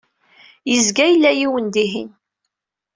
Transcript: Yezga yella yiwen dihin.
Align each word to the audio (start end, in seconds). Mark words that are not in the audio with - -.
Yezga 0.71 1.05
yella 1.09 1.31
yiwen 1.33 1.67
dihin. 1.73 2.09